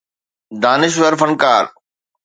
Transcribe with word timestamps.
دانشور 0.63 1.13
فنڪار 1.21 1.63